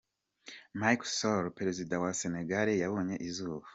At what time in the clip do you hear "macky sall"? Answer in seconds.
0.79-1.49